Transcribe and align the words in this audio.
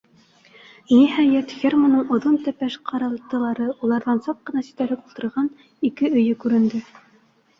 Ниһәйәт, 0.91 1.51
ферманың 1.63 2.13
оҙон 2.15 2.39
тәпәш 2.47 2.77
ҡаралтылары, 2.91 3.67
уларҙан 3.87 4.21
саҡ 4.29 4.41
ҡына 4.51 4.63
ситтәрәк 4.69 5.03
ултырған 5.09 5.51
ике 5.91 6.11
өйө 6.21 6.41
күренде. 6.45 6.83